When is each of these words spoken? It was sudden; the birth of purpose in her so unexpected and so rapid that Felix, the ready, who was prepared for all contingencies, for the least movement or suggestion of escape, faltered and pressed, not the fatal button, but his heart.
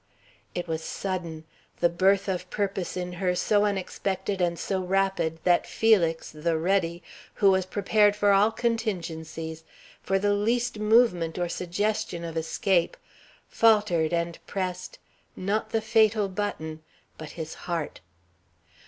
It 0.55 0.67
was 0.67 0.81
sudden; 0.83 1.43
the 1.79 1.87
birth 1.87 2.27
of 2.27 2.49
purpose 2.49 2.97
in 2.97 3.13
her 3.21 3.35
so 3.35 3.65
unexpected 3.65 4.41
and 4.41 4.57
so 4.57 4.81
rapid 4.81 5.37
that 5.43 5.67
Felix, 5.67 6.31
the 6.31 6.57
ready, 6.57 7.03
who 7.35 7.51
was 7.51 7.67
prepared 7.67 8.15
for 8.15 8.31
all 8.31 8.51
contingencies, 8.51 9.63
for 10.01 10.17
the 10.17 10.33
least 10.33 10.79
movement 10.79 11.37
or 11.37 11.47
suggestion 11.47 12.23
of 12.23 12.35
escape, 12.35 12.97
faltered 13.47 14.11
and 14.11 14.39
pressed, 14.47 14.97
not 15.35 15.69
the 15.69 15.81
fatal 15.81 16.27
button, 16.27 16.81
but 17.19 17.33
his 17.37 17.53
heart. 17.69 17.99